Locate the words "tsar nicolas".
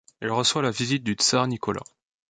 1.13-1.83